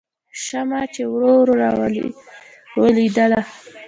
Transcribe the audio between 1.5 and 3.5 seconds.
راویلېدله